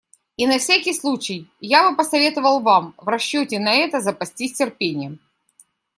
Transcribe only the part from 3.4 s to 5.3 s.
на это запастись терпением.